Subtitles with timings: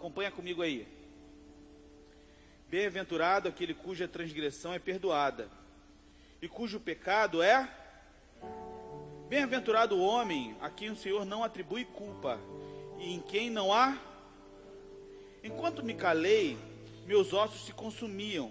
[0.00, 0.88] Acompanha comigo aí.
[2.70, 5.50] Bem-aventurado aquele cuja transgressão é perdoada
[6.40, 7.68] e cujo pecado é.
[9.28, 12.40] Bem-aventurado o homem a quem o Senhor não atribui culpa
[12.98, 13.98] e em quem não há.
[15.44, 16.56] Enquanto me calei,
[17.04, 18.50] meus ossos se consumiam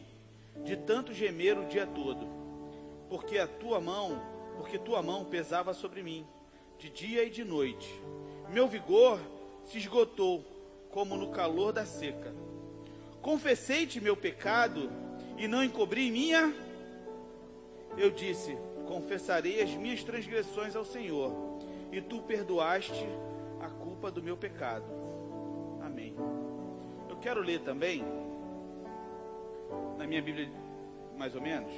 [0.64, 2.28] de tanto gemer o dia todo,
[3.10, 4.22] porque a tua mão,
[4.56, 6.28] porque tua mão pesava sobre mim,
[6.78, 7.92] de dia e de noite.
[8.50, 9.20] Meu vigor
[9.64, 10.59] se esgotou
[10.90, 12.34] como no calor da seca.
[13.22, 14.90] Confessei-te meu pecado
[15.38, 16.54] e não encobri minha.
[17.98, 21.32] Eu disse: Confessarei as minhas transgressões ao Senhor,
[21.92, 23.08] e tu perdoaste
[23.62, 24.86] a culpa do meu pecado.
[25.82, 26.16] Amém.
[27.10, 28.04] Eu quero ler também,
[29.98, 30.50] na minha Bíblia,
[31.18, 31.74] mais ou menos,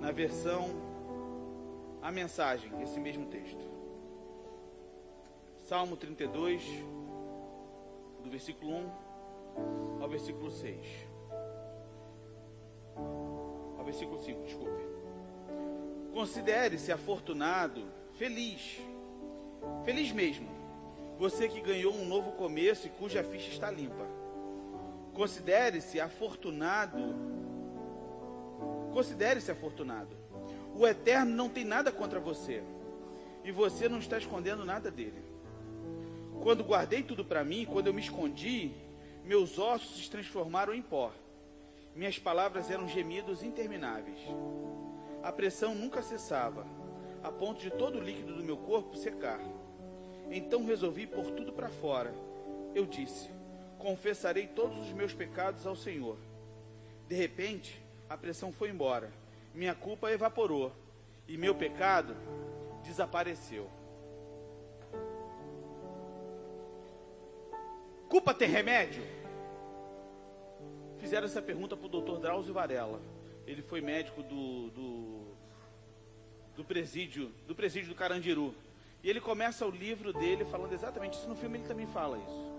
[0.00, 0.68] na versão,
[2.02, 3.64] a mensagem, esse mesmo texto.
[5.66, 6.62] Salmo 32,
[8.24, 10.86] do versículo 1 ao versículo 6.
[13.76, 14.82] Ao versículo 5, desculpe.
[16.12, 17.82] Considere-se afortunado,
[18.14, 18.80] feliz,
[19.84, 20.48] feliz mesmo,
[21.18, 24.06] você que ganhou um novo começo e cuja ficha está limpa.
[25.12, 27.14] Considere-se afortunado,
[28.92, 30.16] considere-se afortunado.
[30.74, 32.62] O Eterno não tem nada contra você,
[33.44, 35.33] e você não está escondendo nada dele.
[36.44, 38.70] Quando guardei tudo para mim, quando eu me escondi,
[39.24, 41.10] meus ossos se transformaram em pó.
[41.96, 44.18] Minhas palavras eram gemidos intermináveis.
[45.22, 46.66] A pressão nunca cessava,
[47.22, 49.40] a ponto de todo o líquido do meu corpo secar.
[50.30, 52.14] Então resolvi pôr tudo para fora.
[52.74, 53.30] Eu disse:
[53.78, 56.18] Confessarei todos os meus pecados ao Senhor.
[57.08, 59.10] De repente, a pressão foi embora,
[59.54, 60.70] minha culpa evaporou
[61.26, 62.14] e meu pecado
[62.82, 63.70] desapareceu.
[68.08, 69.02] Culpa tem remédio?
[70.98, 73.00] Fizeram essa pergunta para o doutor Drauzio Varela.
[73.46, 75.26] Ele foi médico do, do,
[76.56, 78.54] do, presídio, do presídio do Carandiru.
[79.02, 81.28] E ele começa o livro dele falando exatamente isso.
[81.28, 82.54] No filme ele também fala isso.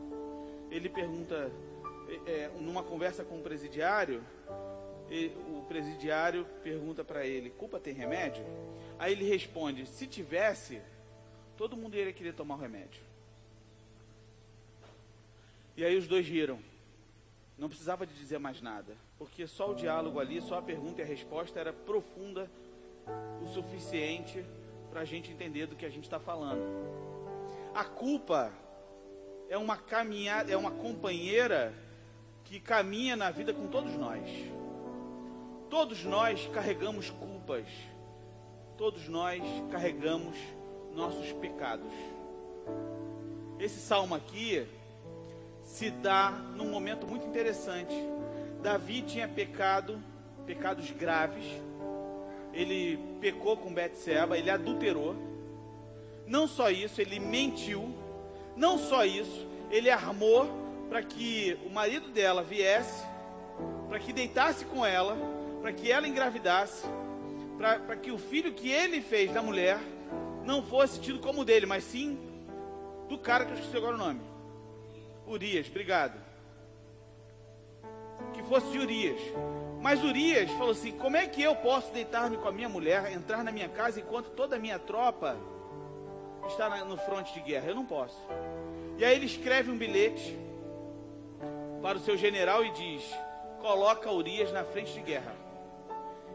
[0.69, 1.51] Ele pergunta,
[2.27, 4.23] é, é numa conversa com o presidiário,
[5.47, 8.43] o presidiário pergunta para ele: culpa tem remédio?
[8.97, 10.81] Aí ele responde: se tivesse,
[11.57, 13.01] todo mundo iria querer tomar o remédio.
[15.77, 16.59] E aí os dois riram.
[17.57, 21.03] Não precisava de dizer mais nada, porque só o diálogo ali, só a pergunta e
[21.03, 22.49] a resposta era profunda
[23.41, 24.43] o suficiente
[24.89, 26.61] para a gente entender do que a gente está falando.
[27.73, 28.51] A culpa
[29.49, 31.73] é uma caminhada, é uma companheira
[32.45, 34.23] que caminha na vida com todos nós.
[35.69, 37.67] Todos nós carregamos culpas.
[38.77, 39.41] Todos nós
[39.71, 40.35] carregamos
[40.93, 41.91] nossos pecados.
[43.59, 44.67] Esse salmo aqui
[45.65, 47.93] se dá num momento muito interessante.
[48.61, 50.01] Davi tinha pecado,
[50.45, 51.45] pecados graves.
[52.53, 55.15] Ele pecou com Betseba, ele adulterou.
[56.25, 57.93] Não só isso, ele mentiu.
[58.55, 60.47] Não só isso, ele armou
[60.87, 63.03] para que o marido dela viesse,
[63.89, 65.17] para que deitasse com ela,
[65.61, 66.87] para que ela engravidasse,
[67.57, 69.77] para que o filho que ele fez da mulher
[70.45, 72.17] não fosse tido como dele, mas sim
[73.09, 74.34] do cara que eu esqueci agora o nome.
[75.27, 76.19] Urias, obrigado.
[78.33, 79.19] Que fosse de Urias.
[79.81, 83.43] Mas Urias falou assim: como é que eu posso deitar-me com a minha mulher, entrar
[83.43, 85.37] na minha casa enquanto toda a minha tropa
[86.47, 87.67] está no fronte de guerra?
[87.67, 88.17] Eu não posso.
[88.97, 90.37] E aí ele escreve um bilhete
[91.81, 93.03] para o seu general e diz:
[93.61, 95.35] coloca Urias na frente de guerra.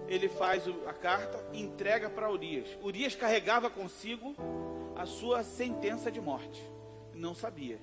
[0.09, 2.69] Ele faz a carta e entrega para Urias.
[2.83, 4.35] Urias carregava consigo
[4.97, 6.61] a sua sentença de morte.
[7.15, 7.79] Não sabia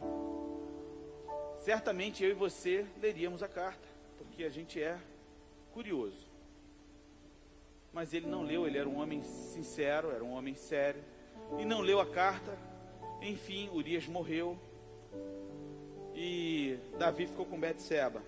[1.68, 3.86] certamente eu e você leríamos a carta,
[4.18, 4.98] porque a gente é
[5.74, 6.26] curioso.
[7.92, 11.04] Mas ele não leu, ele era um homem sincero, era um homem sério,
[11.60, 12.58] e não leu a carta.
[13.22, 14.58] Enfim, Urias morreu
[16.16, 18.24] e Davi ficou com Betseba.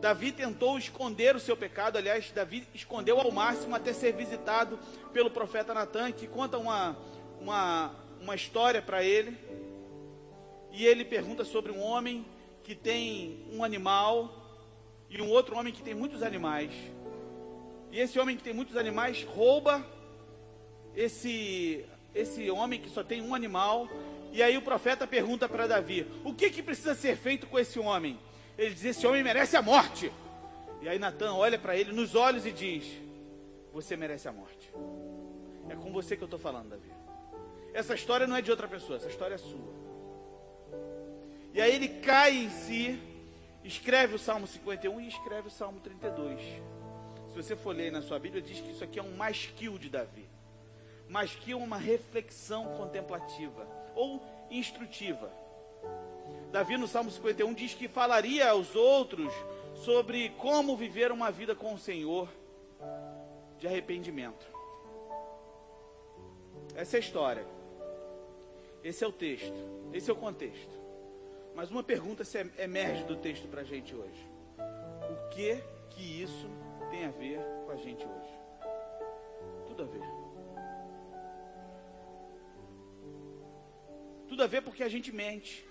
[0.00, 4.78] Davi tentou esconder o seu pecado, aliás, Davi escondeu ao máximo até ser visitado
[5.12, 6.96] pelo profeta Natan, que conta uma,
[7.38, 9.36] uma, uma história para ele.
[10.72, 12.24] E ele pergunta sobre um homem
[12.66, 14.28] que tem um animal
[15.08, 16.72] e um outro homem que tem muitos animais.
[17.92, 19.86] E esse homem que tem muitos animais rouba
[20.92, 23.88] esse esse homem que só tem um animal.
[24.32, 27.78] E aí o profeta pergunta para Davi: "O que que precisa ser feito com esse
[27.78, 28.18] homem?"
[28.58, 30.12] Ele diz: "Esse homem merece a morte."
[30.82, 32.84] E aí Natan olha para ele nos olhos e diz:
[33.72, 34.72] "Você merece a morte."
[35.68, 36.90] É com você que eu estou falando, Davi.
[37.72, 39.85] Essa história não é de outra pessoa, essa história é sua.
[41.56, 43.00] E aí ele cai em si,
[43.64, 46.38] escreve o Salmo 51 e escreve o Salmo 32.
[47.28, 49.88] Se você for ler na sua Bíblia, diz que isso aqui é um masquil de
[49.88, 50.28] Davi.
[51.08, 55.32] Masquil é uma reflexão contemplativa ou instrutiva.
[56.52, 59.32] Davi no Salmo 51 diz que falaria aos outros
[59.76, 62.28] sobre como viver uma vida com o Senhor
[63.58, 64.46] de arrependimento.
[66.74, 67.46] Essa é a história.
[68.84, 69.56] Esse é o texto.
[69.94, 70.75] Esse é o contexto.
[71.56, 74.28] Mas uma pergunta se emerge do texto para a gente hoje:
[75.10, 75.56] O que
[75.88, 76.50] que isso
[76.90, 78.38] tem a ver com a gente hoje?
[79.66, 80.02] Tudo a ver.
[84.28, 85.66] Tudo a ver porque a gente mente.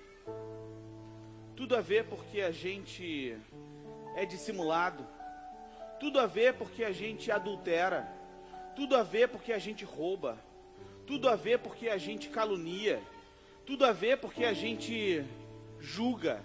[1.55, 3.37] Tudo a ver porque a gente
[4.15, 5.05] é dissimulado.
[5.99, 8.11] Tudo a ver porque a gente adultera.
[8.75, 10.39] Tudo a ver porque a gente rouba.
[11.05, 12.99] Tudo a ver porque a gente calunia.
[13.67, 15.23] Tudo a ver porque a gente
[15.79, 16.43] julga.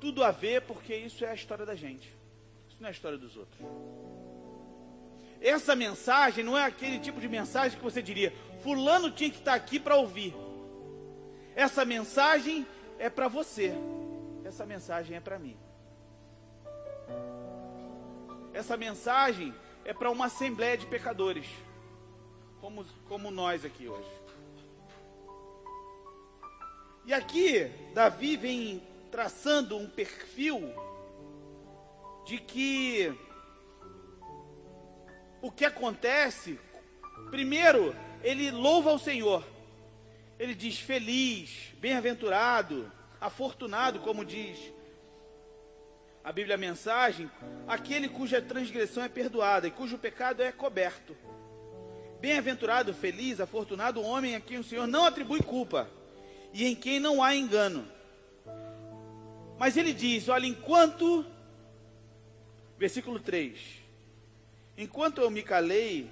[0.00, 2.14] Tudo a ver porque isso é a história da gente.
[2.68, 3.60] Isso não é a história dos outros.
[5.40, 9.54] Essa mensagem não é aquele tipo de mensagem que você diria, fulano tinha que estar
[9.54, 10.34] aqui para ouvir.
[11.54, 12.66] Essa mensagem
[12.98, 13.72] é para você.
[14.44, 15.56] Essa mensagem é para mim.
[18.52, 19.54] Essa mensagem
[19.84, 21.46] é para uma assembleia de pecadores,
[22.60, 24.08] como, como nós aqui hoje.
[27.08, 30.60] E aqui, Davi vem traçando um perfil
[32.26, 33.10] de que
[35.40, 36.60] o que acontece,
[37.30, 39.42] primeiro, ele louva o Senhor.
[40.38, 44.58] Ele diz feliz, bem-aventurado, afortunado, como diz
[46.22, 47.30] a Bíblia mensagem,
[47.66, 51.16] aquele cuja transgressão é perdoada e cujo pecado é coberto.
[52.20, 55.96] Bem-aventurado, feliz, afortunado o homem a quem o Senhor não atribui culpa
[56.52, 57.86] e em quem não há engano.
[59.58, 61.24] Mas ele diz: olha, enquanto,
[62.78, 63.58] versículo 3:
[64.76, 66.10] Enquanto eu me calei,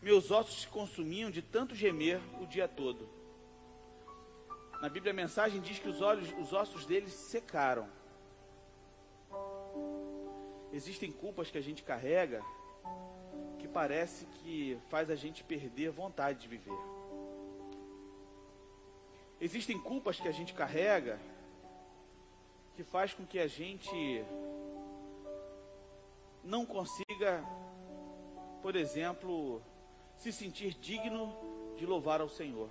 [0.00, 3.08] meus ossos se consumiam de tanto gemer o dia todo.
[4.80, 7.88] Na Bíblia a mensagem diz que os, olhos, os ossos deles secaram.
[10.72, 12.42] Existem culpas que a gente carrega
[13.58, 16.76] que parece que faz a gente perder vontade de viver.
[19.42, 21.18] Existem culpas que a gente carrega
[22.76, 24.24] que faz com que a gente
[26.44, 27.44] não consiga,
[28.62, 29.60] por exemplo,
[30.16, 31.34] se sentir digno
[31.76, 32.70] de louvar ao Senhor.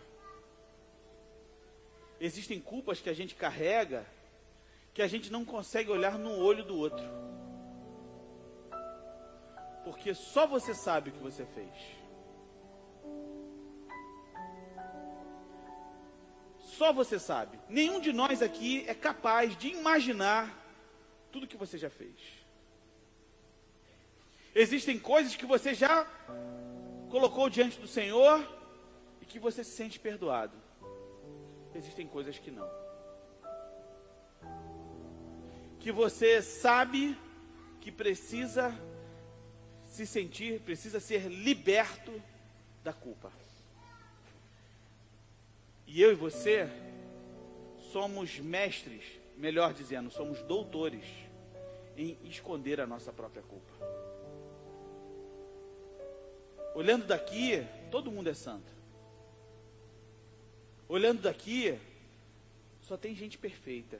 [2.21, 4.06] Existem culpas que a gente carrega
[4.94, 7.03] que a gente não consegue olhar no olho do outro.
[9.83, 12.00] Porque só você sabe o que você fez.
[16.81, 17.60] Só você sabe.
[17.69, 20.51] Nenhum de nós aqui é capaz de imaginar
[21.31, 22.16] tudo que você já fez.
[24.56, 26.04] Existem coisas que você já
[27.12, 28.44] colocou diante do Senhor
[29.22, 30.57] e que você se sente perdoado.
[31.75, 32.68] Existem coisas que não.
[35.80, 37.16] Que você sabe
[37.80, 38.75] que precisa
[39.86, 42.12] se sentir, precisa ser liberto
[42.84, 43.31] da culpa.
[45.93, 46.69] E eu e você
[47.91, 49.03] somos mestres,
[49.35, 51.03] melhor dizendo, somos doutores
[51.98, 53.74] em esconder a nossa própria culpa.
[56.74, 58.71] Olhando daqui, todo mundo é santo.
[60.88, 61.77] Olhando daqui,
[62.83, 64.00] só tem gente perfeita.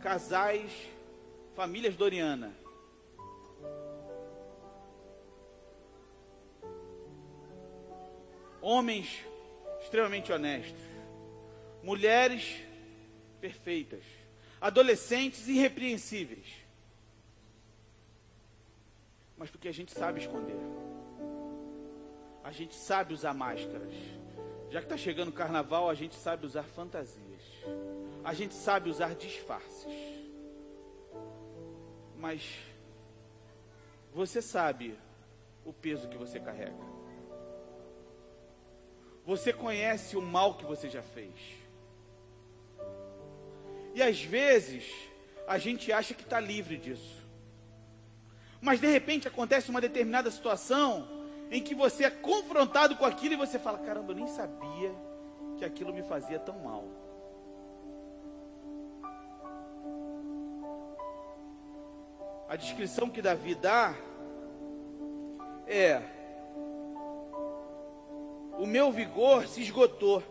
[0.00, 0.72] Casais,
[1.54, 2.52] famílias Doriana,
[8.60, 9.27] homens
[9.88, 10.78] extremamente honestos,
[11.82, 12.60] mulheres
[13.40, 14.04] perfeitas,
[14.60, 16.46] adolescentes irrepreensíveis.
[19.38, 20.58] Mas porque a gente sabe esconder,
[22.44, 23.94] a gente sabe usar máscaras.
[24.70, 27.42] Já que está chegando o carnaval, a gente sabe usar fantasias,
[28.22, 29.92] a gente sabe usar disfarces.
[32.18, 32.58] Mas
[34.12, 34.94] você sabe
[35.64, 36.97] o peso que você carrega.
[39.28, 41.34] Você conhece o mal que você já fez.
[43.92, 44.90] E às vezes,
[45.46, 47.22] a gente acha que está livre disso.
[48.58, 51.06] Mas de repente acontece uma determinada situação
[51.50, 54.94] em que você é confrontado com aquilo e você fala: caramba, eu nem sabia
[55.58, 56.88] que aquilo me fazia tão mal.
[62.48, 63.94] A descrição que Davi dá
[65.66, 66.00] é:
[68.58, 70.22] o meu vigor se esgotou,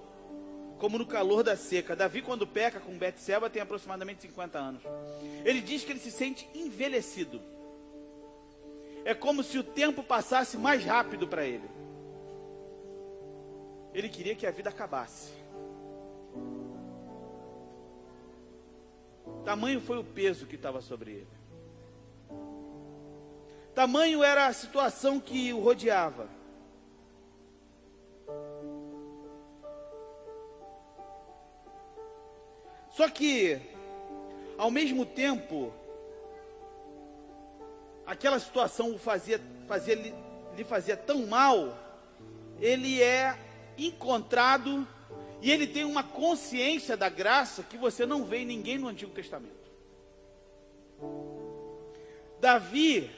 [0.77, 1.95] como no calor da seca.
[1.95, 4.83] Davi, quando peca com Betseba, tem aproximadamente 50 anos.
[5.45, 7.41] Ele diz que ele se sente envelhecido.
[9.05, 11.67] É como se o tempo passasse mais rápido para ele.
[13.93, 15.31] Ele queria que a vida acabasse.
[19.45, 21.37] Tamanho foi o peso que estava sobre ele.
[23.73, 26.36] Tamanho era a situação que o rodeava.
[32.97, 33.59] Só que,
[34.57, 35.71] ao mesmo tempo,
[38.07, 41.77] aquela situação o fazia, fazia, lhe fazia tão mal,
[42.59, 43.37] ele é
[43.77, 44.87] encontrado
[45.43, 49.11] e ele tem uma consciência da graça que você não vê em ninguém no Antigo
[49.11, 49.53] Testamento.
[52.39, 53.11] Davi,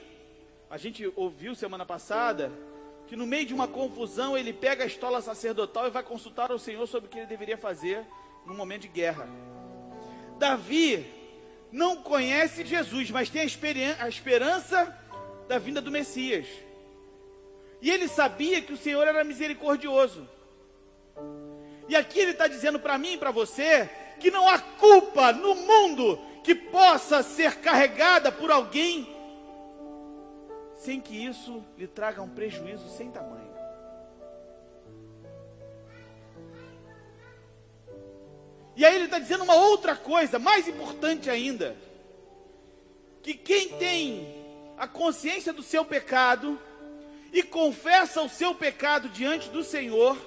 [0.70, 2.52] a gente ouviu semana passada,
[3.08, 6.60] que no meio de uma confusão ele pega a estola sacerdotal e vai consultar o
[6.60, 8.06] Senhor sobre o que ele deveria fazer
[8.46, 9.26] no momento de guerra.
[10.40, 11.06] Davi
[11.72, 14.98] não conhece Jesus, mas tem a, a esperança
[15.48, 16.48] da vinda do Messias.
[17.82, 20.28] E ele sabia que o Senhor era misericordioso.
[21.88, 25.56] E aqui ele está dizendo para mim e para você que não há culpa no
[25.56, 29.08] mundo que possa ser carregada por alguém
[30.76, 33.49] sem que isso lhe traga um prejuízo sem tamanho.
[38.80, 41.76] E aí ele está dizendo uma outra coisa, mais importante ainda:
[43.22, 44.26] que quem tem
[44.78, 46.58] a consciência do seu pecado
[47.34, 50.18] e confessa o seu pecado diante do Senhor,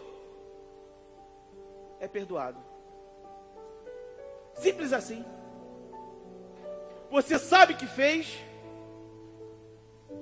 [1.99, 2.63] é perdoado.
[4.57, 5.25] Simples assim.
[7.11, 8.37] Você sabe que fez,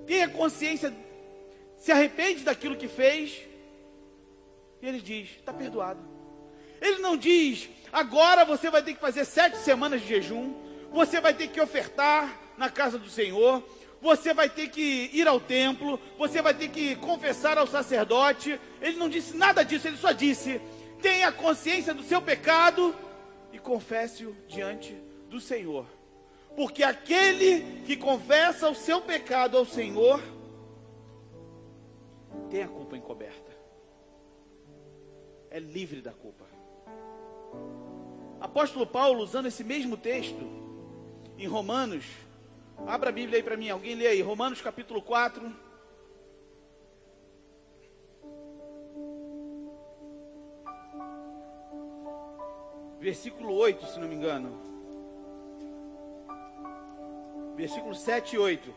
[0.06, 0.94] tem a consciência,
[1.76, 3.40] se arrepende daquilo que fez,
[4.80, 6.08] e ele diz: está perdoado.
[6.80, 10.54] Ele não diz, agora você vai ter que fazer sete semanas de jejum,
[10.92, 13.62] você vai ter que ofertar na casa do Senhor,
[14.00, 18.58] você vai ter que ir ao templo, você vai ter que confessar ao sacerdote.
[18.80, 20.60] Ele não disse nada disso, ele só disse:
[21.00, 22.94] tenha consciência do seu pecado
[23.52, 24.94] e confesse-o diante
[25.28, 25.86] do Senhor.
[26.56, 30.20] Porque aquele que confessa o seu pecado ao Senhor
[32.50, 33.50] tem a culpa encoberta.
[35.50, 36.49] É livre da culpa.
[38.40, 40.44] Apóstolo Paulo, usando esse mesmo texto,
[41.38, 42.04] em Romanos,
[42.86, 45.70] abra a Bíblia aí para mim, alguém lê aí, Romanos capítulo 4.
[52.98, 54.60] Versículo 8, se não me engano.
[57.56, 58.74] Versículo 7 e 8.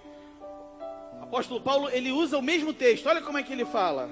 [1.22, 3.08] Apóstolo Paulo, ele usa o mesmo texto.
[3.08, 4.10] Olha como é que ele fala.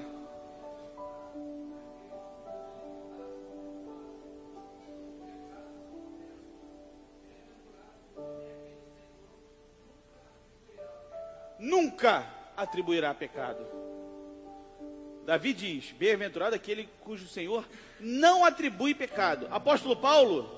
[12.02, 12.26] Nunca
[12.58, 13.64] atribuirá pecado.
[15.24, 17.68] Davi diz: Bem-aventurado aquele cujo Senhor
[18.00, 19.48] não atribui pecado.
[19.52, 20.50] Apóstolo Paulo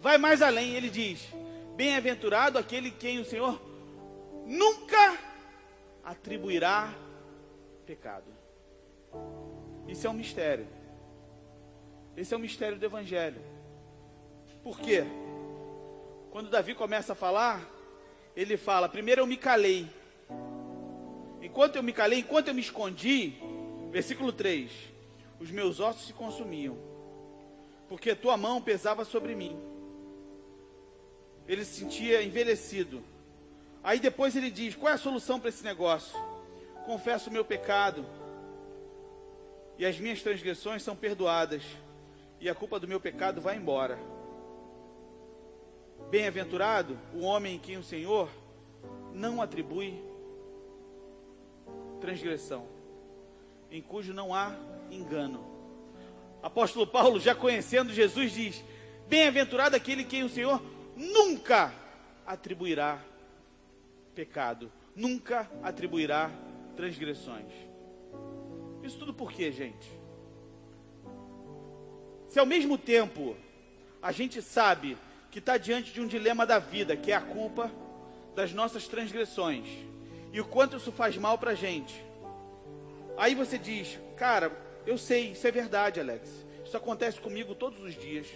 [0.00, 1.28] vai mais além, ele diz:
[1.76, 3.60] Bem-aventurado aquele quem o Senhor
[4.46, 5.18] nunca
[6.02, 6.94] atribuirá
[7.84, 8.26] pecado.
[9.86, 10.66] Isso é um mistério.
[12.16, 13.40] Esse é o um mistério do Evangelho.
[14.62, 15.04] Por quê?
[16.30, 17.68] Quando Davi começa a falar,
[18.34, 19.88] ele fala: primeiro eu me calei,
[21.40, 23.34] Enquanto eu me calei, enquanto eu me escondi,
[23.90, 24.70] versículo 3:
[25.40, 26.76] os meus ossos se consumiam,
[27.88, 29.56] porque tua mão pesava sobre mim.
[31.46, 33.02] Ele se sentia envelhecido.
[33.82, 36.18] Aí depois ele diz: qual é a solução para esse negócio?
[36.84, 38.04] Confesso o meu pecado,
[39.78, 41.62] e as minhas transgressões são perdoadas,
[42.40, 43.98] e a culpa do meu pecado vai embora.
[46.10, 48.30] Bem-aventurado o homem em quem o Senhor
[49.12, 50.02] não atribui
[52.00, 52.66] transgressão,
[53.70, 54.54] em cujo não há
[54.90, 55.44] engano.
[56.42, 58.64] Apóstolo Paulo, já conhecendo Jesus, diz:
[59.08, 60.62] Bem-aventurado aquele quem o Senhor
[60.96, 61.72] nunca
[62.26, 63.02] atribuirá
[64.14, 66.30] pecado, nunca atribuirá
[66.76, 67.52] transgressões.
[68.82, 69.98] Isso tudo por quê, gente?
[72.28, 73.36] Se ao mesmo tempo
[74.00, 74.96] a gente sabe
[75.30, 77.70] que está diante de um dilema da vida, que é a culpa
[78.34, 79.66] das nossas transgressões,
[80.32, 82.04] e o quanto isso faz mal para a gente.
[83.16, 84.52] Aí você diz, cara,
[84.86, 86.46] eu sei, isso é verdade, Alex.
[86.64, 88.26] Isso acontece comigo todos os dias.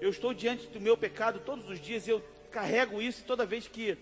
[0.00, 3.46] Eu estou diante do meu pecado todos os dias e eu carrego isso e toda
[3.46, 3.96] vez que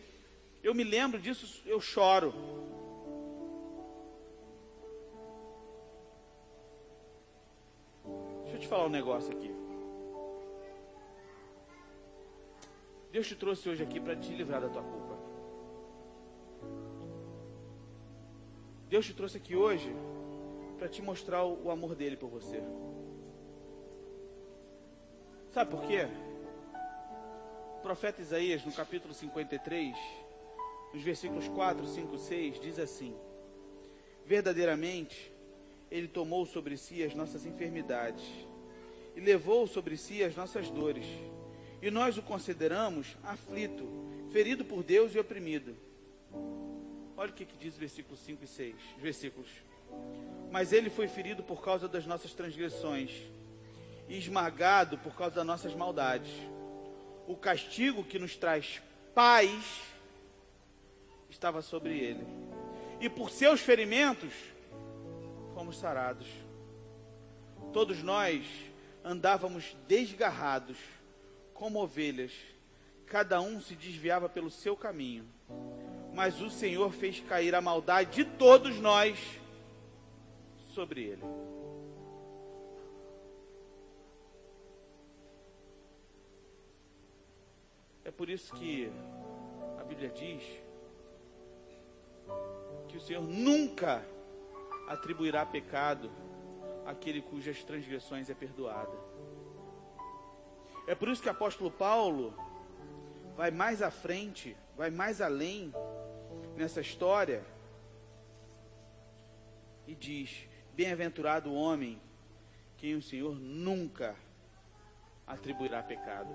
[0.62, 2.32] eu me lembro disso, eu choro.
[8.42, 9.50] Deixa eu te falar um negócio aqui.
[13.10, 15.11] Deus te trouxe hoje aqui para te livrar da tua culpa.
[18.92, 19.90] Deus te trouxe aqui hoje
[20.76, 22.62] para te mostrar o amor dele por você.
[25.50, 26.06] Sabe por quê?
[27.78, 29.96] O profeta Isaías, no capítulo 53,
[30.92, 33.16] nos versículos 4, 5, 6, diz assim:
[34.26, 35.32] Verdadeiramente,
[35.90, 38.22] ele tomou sobre si as nossas enfermidades
[39.16, 41.06] e levou sobre si as nossas dores.
[41.80, 43.88] E nós o consideramos aflito,
[44.30, 45.74] ferido por Deus e oprimido.
[47.22, 49.48] Olha o que, que diz o versículo 5 e 6, versículos.
[50.50, 53.12] Mas ele foi ferido por causa das nossas transgressões
[54.08, 56.32] e esmagado por causa das nossas maldades.
[57.28, 58.82] O castigo que nos traz
[59.14, 59.82] paz
[61.30, 62.26] estava sobre ele.
[63.00, 64.32] E por seus ferimentos
[65.54, 66.26] fomos sarados.
[67.72, 68.44] Todos nós
[69.04, 70.76] andávamos desgarrados,
[71.54, 72.32] como ovelhas,
[73.06, 75.24] cada um se desviava pelo seu caminho.
[76.14, 79.18] Mas o Senhor fez cair a maldade de todos nós
[80.74, 81.22] sobre ele.
[88.04, 88.92] É por isso que
[89.78, 90.42] a Bíblia diz
[92.88, 94.04] que o Senhor nunca
[94.86, 96.10] atribuirá pecado
[96.84, 98.92] àquele cujas transgressões é perdoada.
[100.86, 102.34] É por isso que o apóstolo Paulo
[103.36, 105.72] vai mais à frente, vai mais além
[106.56, 107.42] nessa história
[109.86, 112.00] e diz: Bem-aventurado o homem
[112.76, 114.16] quem o Senhor nunca
[115.26, 116.34] atribuirá pecado.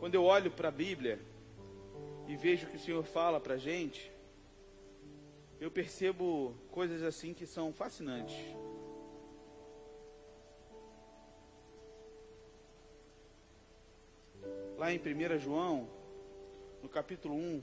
[0.00, 1.20] Quando eu olho para a Bíblia
[2.28, 4.12] e vejo que o Senhor fala para a gente,
[5.60, 8.36] eu percebo coisas assim que são fascinantes.
[14.86, 15.88] Lá em 1 João,
[16.80, 17.60] no capítulo 1,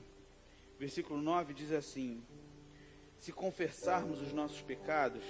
[0.78, 2.22] versículo 9, diz assim:
[3.16, 5.24] Se confessarmos os nossos pecados,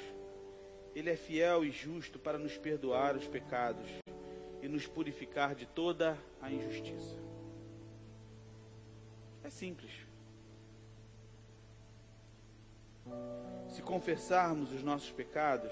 [0.92, 3.86] Ele é fiel e justo para nos perdoar os pecados
[4.60, 7.16] e nos purificar de toda a injustiça.
[9.44, 9.92] É simples.
[13.68, 15.70] Se confessarmos os nossos pecados,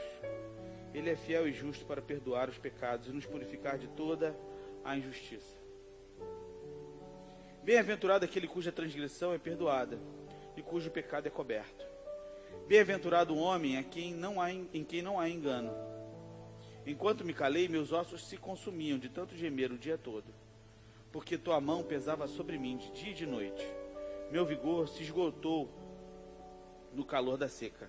[0.95, 4.39] Ele é fiel e justo para perdoar os pecados e nos purificar de toda
[4.85, 5.62] a injustiça.
[7.63, 9.99] Bem-aventurado aquele cuja transgressão é perdoada
[10.57, 11.85] e cujo pecado é coberto.
[12.67, 15.73] Bem-aventurado o homem a quem não há, em quem não há engano
[16.87, 20.27] Enquanto me calei, meus ossos se consumiam de tanto gemer o dia todo,
[21.13, 23.65] porque tua mão pesava sobre mim de dia e de noite.
[24.31, 25.71] Meu vigor se esgotou
[26.93, 27.89] no calor da seca.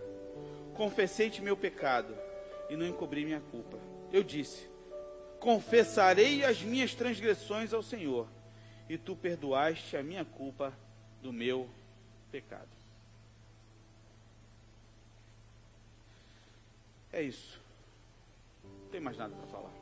[0.76, 2.14] Confessei-te meu pecado
[2.70, 3.80] e não encobri minha culpa.
[4.12, 4.70] Eu disse:
[5.40, 8.28] Confessarei as minhas transgressões ao Senhor,
[8.90, 10.74] e tu perdoaste a minha culpa
[11.22, 11.70] do meu
[12.32, 12.70] pecado.
[17.12, 17.64] É isso
[18.94, 19.74] tem mais nada para falar.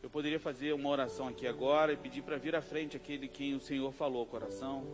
[0.00, 3.56] Eu poderia fazer uma oração aqui agora e pedir para vir à frente aquele quem
[3.56, 4.84] o Senhor falou coração,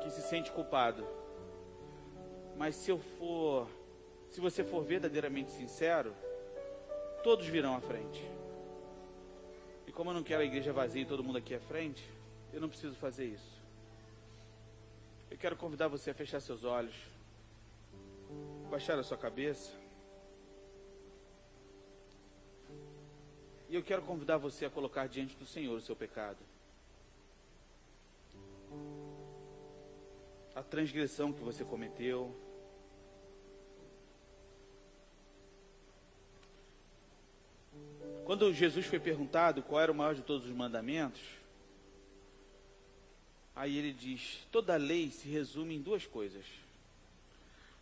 [0.00, 1.04] que se sente culpado.
[2.56, 3.68] Mas se eu for,
[4.30, 6.14] se você for verdadeiramente sincero,
[7.24, 8.24] todos virão à frente.
[9.94, 12.02] Como eu não quero a igreja vazia e todo mundo aqui à frente,
[12.52, 13.62] eu não preciso fazer isso.
[15.30, 16.94] Eu quero convidar você a fechar seus olhos,
[18.70, 19.72] baixar a sua cabeça.
[23.68, 26.38] E eu quero convidar você a colocar diante do Senhor o seu pecado.
[30.56, 32.34] A transgressão que você cometeu.
[38.24, 41.20] Quando Jesus foi perguntado qual era o maior de todos os mandamentos,
[43.54, 46.44] aí ele diz: toda lei se resume em duas coisas: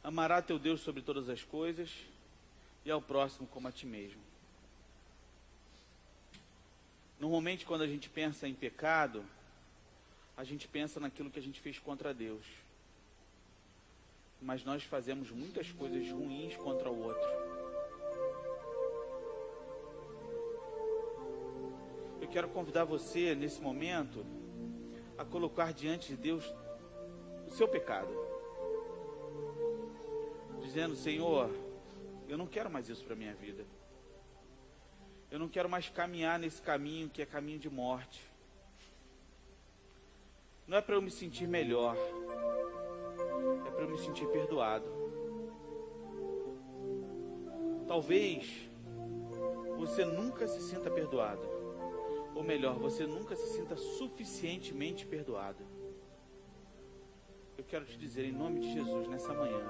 [0.02, 1.90] amará teu Deus sobre todas as coisas
[2.84, 4.20] e ao próximo como a ti mesmo.
[7.20, 9.24] Normalmente, quando a gente pensa em pecado,
[10.36, 12.44] a gente pensa naquilo que a gente fez contra Deus.
[14.40, 17.61] Mas nós fazemos muitas coisas ruins contra o outro.
[22.32, 24.24] Quero convidar você, nesse momento,
[25.18, 26.42] a colocar diante de Deus
[27.46, 28.10] o seu pecado.
[30.62, 31.50] Dizendo: Senhor,
[32.26, 33.66] eu não quero mais isso para a minha vida.
[35.30, 38.20] Eu não quero mais caminhar nesse caminho que é caminho de morte.
[40.66, 41.96] não é para eu me sentir melhor,
[43.66, 44.86] é para eu me sentir perdoado.
[47.86, 48.70] Talvez
[49.76, 51.51] você nunca se sinta perdoado,
[52.34, 55.64] ou melhor, você nunca se sinta suficientemente perdoado.
[57.56, 59.60] Eu quero te dizer em nome de Jesus nessa manhã,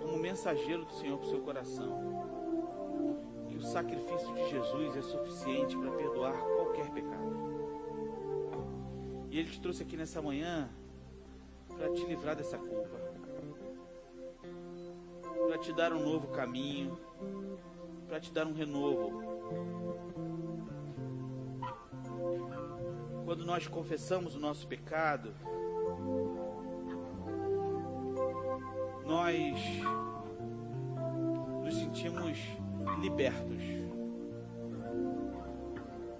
[0.00, 1.98] como mensageiro do Senhor para o seu coração,
[3.48, 7.48] que o sacrifício de Jesus é suficiente para perdoar qualquer pecado.
[9.30, 10.70] E Ele te trouxe aqui nessa manhã
[11.68, 12.98] para te livrar dessa culpa,
[15.46, 16.98] para te dar um novo caminho,
[18.06, 20.17] para te dar um renovo.
[23.28, 25.34] Quando nós confessamos o nosso pecado,
[29.04, 29.54] nós
[31.62, 32.38] nos sentimos
[33.02, 33.62] libertos.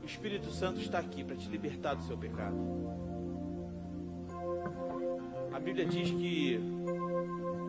[0.02, 2.58] O Espírito Santo está aqui para te libertar do seu pecado.
[5.50, 6.60] A Bíblia diz que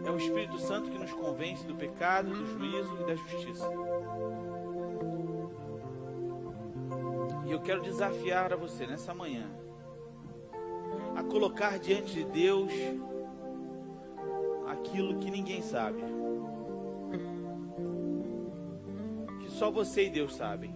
[0.06, 3.69] é o Espírito Santo que nos convence do pecado, do juízo e da justiça.
[7.60, 9.45] Eu quero desafiar a você nessa manhã
[11.13, 12.72] a colocar diante de Deus
[14.65, 16.02] aquilo que ninguém sabe.
[19.41, 20.74] Que só você e Deus sabem.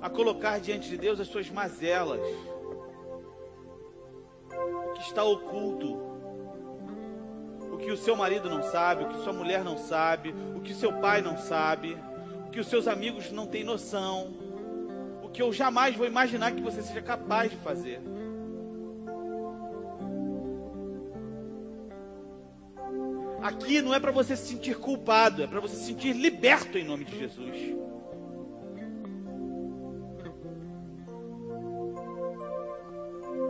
[0.00, 2.26] A colocar diante de Deus as suas mazelas.
[4.50, 5.94] O que está oculto.
[7.70, 10.72] O que o seu marido não sabe, o que sua mulher não sabe, o que
[10.72, 11.98] seu pai não sabe,
[12.58, 14.34] que os seus amigos não têm noção.
[15.22, 18.00] O que eu jamais vou imaginar que você seja capaz de fazer.
[23.40, 26.84] Aqui não é para você se sentir culpado, é para você se sentir liberto em
[26.84, 27.76] nome de Jesus.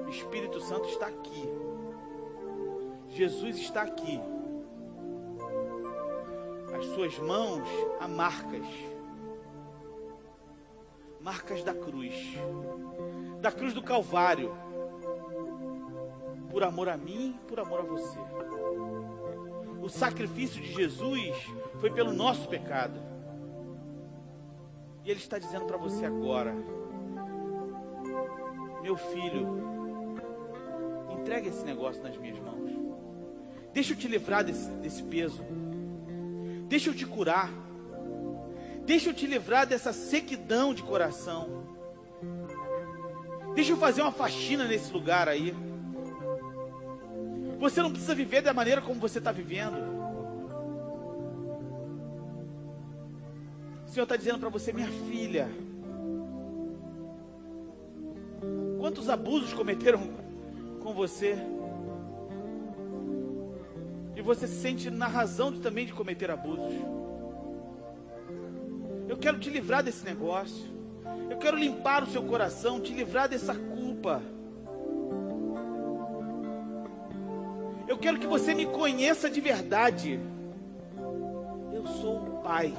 [0.06, 1.48] O Espírito Santo está aqui.
[3.08, 4.20] Jesus está aqui.
[6.76, 7.66] As suas mãos
[7.98, 8.66] há marcas
[11.20, 12.14] marcas da cruz
[13.40, 14.52] da cruz do Calvário
[16.50, 18.18] por amor a mim, por amor a você.
[19.80, 21.34] O sacrifício de Jesus
[21.80, 22.98] foi pelo nosso pecado.
[25.04, 26.54] E Ele está dizendo para você agora:
[28.82, 29.46] Meu filho,
[31.18, 32.58] entregue esse negócio nas minhas mãos.
[33.72, 35.44] Deixa eu te livrar desse, desse peso.
[36.66, 37.67] Deixa eu te curar.
[38.88, 41.62] Deixa eu te livrar dessa sequidão de coração.
[43.54, 45.54] Deixa eu fazer uma faxina nesse lugar aí.
[47.60, 49.76] Você não precisa viver da maneira como você está vivendo.
[53.86, 55.50] O Senhor está dizendo para você, minha filha.
[58.78, 60.00] Quantos abusos cometeram
[60.82, 61.36] com você?
[64.16, 66.97] E você se sente na razão de, também de cometer abusos.
[69.18, 70.64] Eu quero te livrar desse negócio.
[71.28, 74.22] Eu quero limpar o seu coração, te livrar dessa culpa.
[77.88, 80.20] Eu quero que você me conheça de verdade.
[81.72, 82.72] Eu sou o Pai.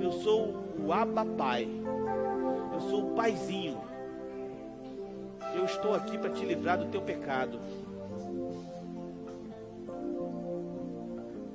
[0.00, 1.68] Eu sou o Abba Pai.
[2.72, 3.80] Eu sou o Paizinho.
[5.54, 7.60] Eu estou aqui para te livrar do teu pecado.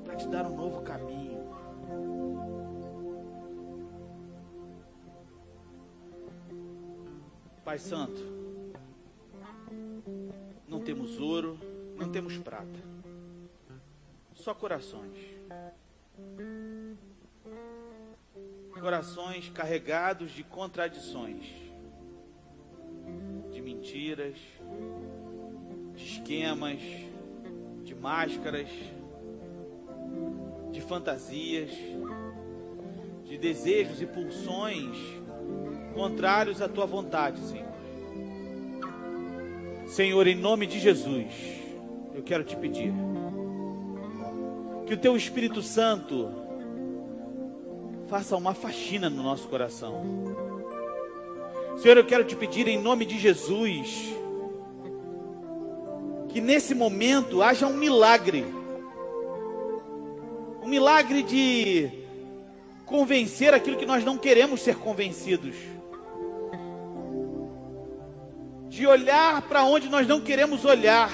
[0.06, 1.19] Para te dar um novo caminho.
[7.70, 8.20] Pai Santo,
[10.68, 11.56] não temos ouro
[11.96, 12.80] não temos prata,
[14.34, 15.16] só corações.
[18.74, 21.46] Corações carregados de contradições,
[23.52, 24.36] de mentiras,
[25.96, 26.82] de esquemas,
[27.84, 28.70] de máscaras,
[30.72, 31.70] de fantasias,
[33.26, 35.19] de desejos e pulsões
[36.00, 37.68] contrários à tua vontade, Senhor.
[39.86, 41.28] Senhor, em nome de Jesus
[42.16, 42.94] eu quero te pedir
[44.88, 46.32] que o teu Espírito Santo
[48.10, 50.02] faça uma faxina no nosso coração.
[51.78, 54.16] Senhor, eu quero te pedir em nome de Jesus
[56.30, 58.46] que nesse momento haja um milagre.
[60.64, 61.92] Um milagre de
[62.86, 65.56] convencer aquilo que nós não queremos ser convencidos.
[68.80, 71.12] De olhar para onde nós não queremos olhar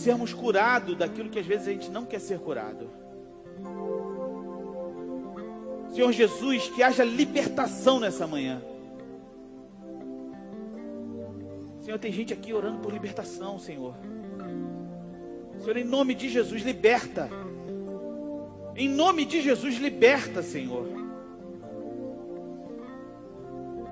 [0.00, 2.90] sermos curados daquilo que às vezes a gente não quer ser curado.
[5.90, 8.62] Senhor Jesus, que haja libertação nessa manhã.
[11.82, 13.94] Senhor, tem gente aqui orando por libertação, Senhor.
[15.58, 17.28] Senhor, em nome de Jesus, liberta.
[18.74, 20.99] Em nome de Jesus, liberta, Senhor.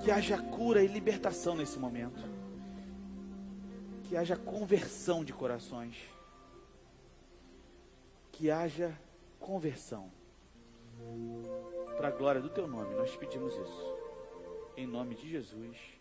[0.03, 2.23] Que haja cura e libertação nesse momento.
[4.05, 5.97] Que haja conversão de corações.
[8.33, 8.99] Que haja
[9.39, 10.11] conversão.
[11.97, 13.97] Para a glória do teu nome, nós pedimos isso.
[14.77, 15.98] Em nome de Jesus.